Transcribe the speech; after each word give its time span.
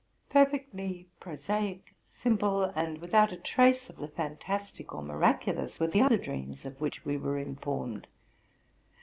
Perfectly 0.31 1.05
prosaic, 1.19 1.93
simple, 2.03 2.63
and 2.63 2.97
without 2.97 3.31
a 3.31 3.35
trace 3.37 3.87
of 3.87 3.97
the 3.97 4.07
fan 4.07 4.37
tastic 4.37 4.95
or 4.95 5.03
miraculous, 5.03 5.79
were 5.79 5.85
the 5.85 6.01
other 6.01 6.17
dreams, 6.17 6.65
of 6.65 6.81
which 6.81 7.05
we 7.05 7.17
were 7.17 7.37
informed. 7.37 8.07